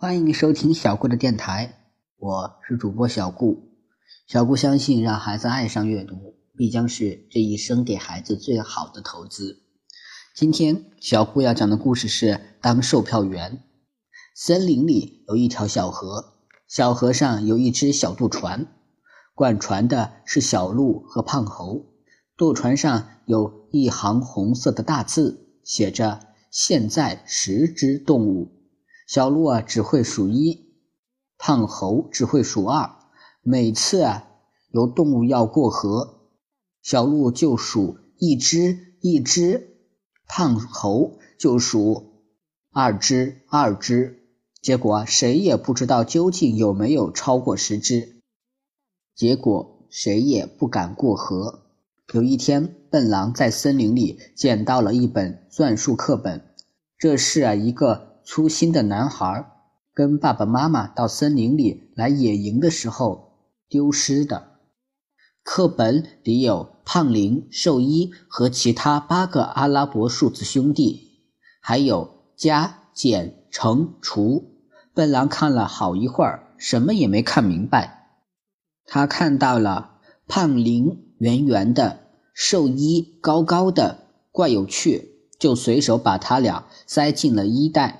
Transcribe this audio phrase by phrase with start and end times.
[0.00, 1.78] 欢迎收听小顾的电台，
[2.16, 3.68] 我是主播小顾。
[4.26, 9.58] 小顾相信，让孩子爱上阅读，必将是这一生给孩子最好的投资。
[10.34, 13.62] 今天小顾要讲的故事是当售票员。
[14.34, 16.32] 森林里有一条小河，
[16.66, 18.68] 小河上有一只小渡船，
[19.34, 21.92] 管船的是小鹿和胖猴。
[22.38, 26.20] 渡船上有一行红色的大字，写着
[26.50, 28.56] “现在十只动物”。
[29.10, 30.68] 小鹿啊，只会数一；
[31.36, 32.94] 胖猴只会数二。
[33.42, 34.28] 每次啊，
[34.70, 36.28] 有动物要过河，
[36.80, 39.78] 小鹿就数一只一只，
[40.28, 42.22] 胖猴就数
[42.70, 44.28] 二只二只。
[44.62, 48.20] 结果谁也不知道究竟有没有超过十只。
[49.16, 51.64] 结果谁也不敢过河。
[52.12, 56.54] 有一天，笨狼在森林里捡到了一本算术课本，
[56.96, 58.09] 这是啊一个。
[58.24, 59.50] 粗心的男孩
[59.94, 64.50] 跟爸爸妈妈到森林里来野营的时候丢失的。
[65.42, 71.00] 课本里有胖林、兽医和其他八个阿拉伯数字兄弟，
[71.60, 74.44] 还有加、减、乘、除。
[74.92, 78.18] 笨狼看了好一会儿，什么也没看明白。
[78.84, 82.00] 他看到了胖林圆圆的，
[82.34, 87.99] 兽医高高的，怪有趣，就随手把他俩塞进了衣袋。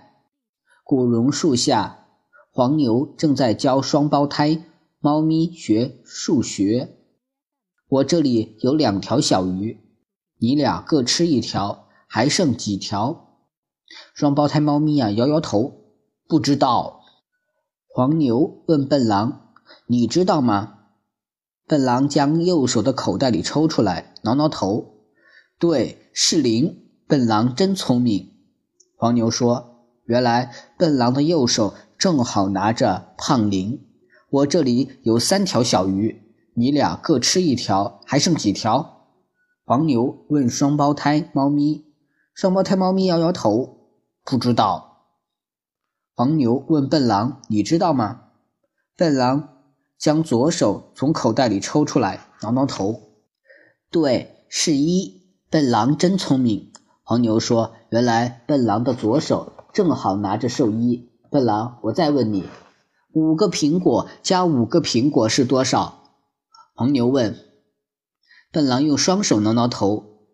[0.90, 2.08] 古榕树下，
[2.50, 4.64] 黄牛正在教双胞胎
[4.98, 6.96] 猫咪学数学。
[7.86, 9.78] 我这里有两条小鱼，
[10.40, 13.38] 你俩各吃一条，还剩几条？
[14.14, 15.84] 双胞胎猫咪啊，摇摇头，
[16.26, 17.02] 不知道。
[17.86, 19.52] 黄牛问笨狼
[19.86, 20.78] ：“你知道吗？”
[21.68, 25.04] 笨狼将右手的口袋里抽出来，挠挠头
[25.56, 28.32] ：“对，是零。”笨狼真聪明。
[28.96, 29.69] 黄牛说。
[30.10, 33.86] 原来笨狼的右手正好拿着胖铃。
[34.28, 36.20] 我这里有三条小鱼，
[36.54, 39.06] 你俩各吃一条，还剩几条？
[39.64, 41.84] 黄牛问双胞胎猫咪。
[42.34, 43.78] 双胞胎猫咪摇摇头，
[44.24, 45.06] 不知道。
[46.16, 48.22] 黄牛问笨狼：“你知道吗？”
[48.98, 49.60] 笨狼
[49.96, 53.12] 将左手从口袋里抽出来，挠挠头
[53.92, 56.72] ：“对，是一。”笨狼真聪明。
[57.04, 62.44] 黄牛说：“原来笨狼的左手。”正好拿着寿衣，笨狼，我再问你，
[63.12, 66.14] 五个苹果加五个苹果是多少？
[66.74, 67.36] 黄牛问。
[68.52, 70.26] 笨狼用双手挠挠头，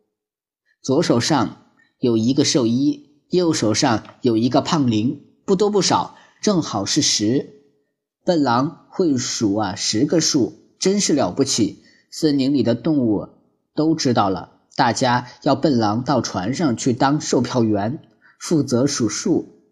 [0.80, 1.56] 左手上
[1.98, 7.50] 有一个兽医，右手上有一个胖铃，不多不少，正好是十。
[8.24, 11.82] 笨狼会数啊，十个数真是了不起。
[12.10, 13.28] 森林里的动物
[13.74, 18.00] 都知道了，大家要笨狼到船上去当售票员。
[18.38, 19.62] 负责数数，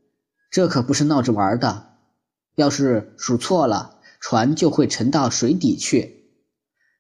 [0.51, 1.95] 这可不是闹着玩的。
[2.57, 6.31] 要是数错了，船就会沉到水底去。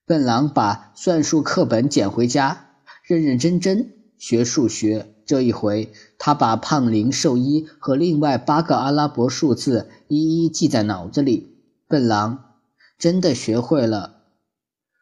[0.04, 2.70] 笨狼把算术课本捡回家，
[3.04, 5.10] 认认真真学数学。
[5.26, 11.56] 这一回，他把胖林兽医和另外八个阿拉伯数字一一记在脑子里。
[11.88, 12.56] 笨狼
[12.98, 14.16] 真的学会了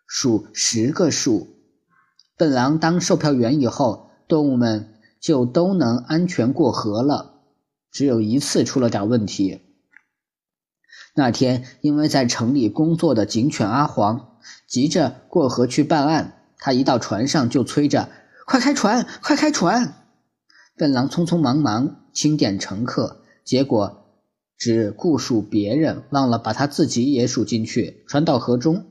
[0.06, 1.48] 数十个数。
[2.36, 4.94] 笨狼当售票员以后，动物们。
[5.22, 7.34] 就都能安全过河了，
[7.92, 9.60] 只有一次出了点问题。
[11.14, 18.08] 那天，因为在城里工作的警犬阿黄急着过河去办案，他一到船上就催着
[18.46, 19.94] ：“快开船，快开船！”
[20.76, 24.18] 笨狼匆匆忙忙清点乘客，结果
[24.58, 28.04] 只顾数别人，忘了把他自己也数进去。
[28.08, 28.86] 船到河中，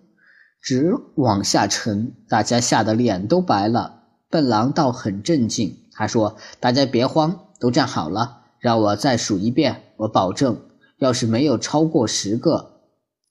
[0.62, 4.04] 直往下沉，大家吓得脸都白了。
[4.30, 5.80] 笨狼倒很镇静。
[6.02, 9.84] 他说：“大家别慌，都站好了，让我再数一遍。
[9.98, 10.66] 我保证，
[10.98, 12.82] 要是没有超过十个，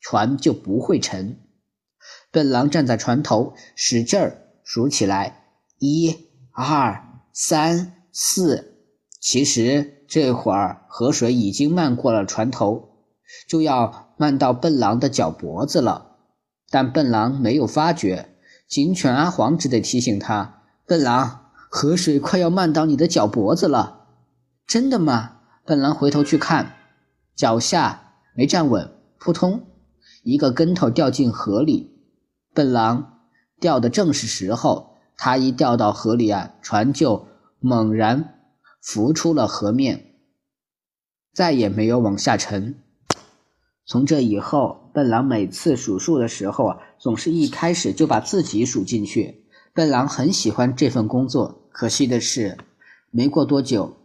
[0.01, 1.37] 船就不会沉。”
[2.31, 5.47] 笨狼站在船头，使劲儿数起来：
[5.81, 8.77] 一、二、三、四。
[9.21, 12.91] 其实这会儿河水已经漫过了船头，
[13.49, 16.19] 就要漫到笨狼的脚脖子了。
[16.71, 18.29] 但笨狼没有发觉，
[18.69, 21.39] 警犬阿黄只得提醒他：“笨狼。”
[21.73, 24.09] 河水快要漫到你的脚脖子了，
[24.67, 25.37] 真的吗？
[25.65, 26.75] 笨狼回头去看，
[27.37, 28.91] 脚下没站稳，
[29.21, 29.63] 扑通，
[30.25, 31.97] 一个跟头掉进河里。
[32.53, 33.21] 笨狼
[33.61, 37.29] 掉的正是时候，他一掉到河里啊，船就
[37.61, 38.41] 猛然
[38.83, 40.17] 浮出了河面，
[41.33, 42.83] 再也没有往下沉。
[43.87, 49.47] 从这以后，笨狼每次数数的时候啊，总是一开始就把自己数进去。
[49.73, 51.59] 笨狼很喜欢这份工作。
[51.73, 52.59] 可惜的是，
[53.11, 53.97] 没过多久，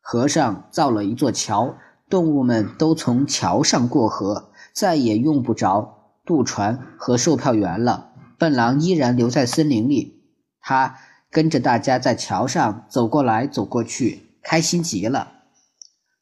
[0.00, 1.76] 河上造了一座桥，
[2.08, 8.12] 动物们都从桥上过河，再也用不着渡船和售票员了。
[8.38, 10.22] 笨狼依然留在森林里，
[10.60, 10.98] 他
[11.30, 15.32] 跟着大家在桥上走过来走过去，开心极了。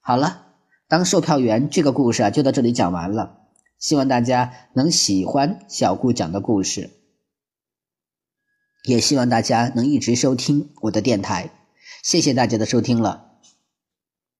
[0.00, 0.42] 好了，
[0.86, 3.38] 当售票员这个故事啊，就到这里讲完了。
[3.78, 6.90] 希望大家能喜欢小顾讲的故事，
[8.84, 11.50] 也希望大家能一直收听我的电台。
[12.02, 13.33] 谢谢大家的收听了。